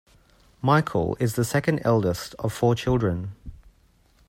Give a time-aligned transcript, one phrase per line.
[0.63, 3.33] Michael is the second eldest of four children.